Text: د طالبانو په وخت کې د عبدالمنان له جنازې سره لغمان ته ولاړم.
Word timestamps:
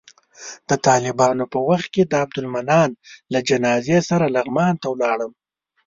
د 0.69 0.71
طالبانو 0.85 1.43
په 1.53 1.59
وخت 1.69 1.87
کې 1.93 2.03
د 2.05 2.13
عبدالمنان 2.23 2.89
له 3.33 3.39
جنازې 3.49 3.99
سره 4.09 4.25
لغمان 4.35 4.73
ته 4.81 4.87
ولاړم. 4.93 5.31